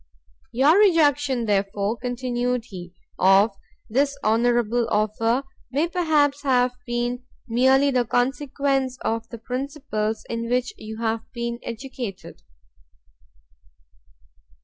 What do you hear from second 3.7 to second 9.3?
this honourable offer, may perhaps have been merely the consequence of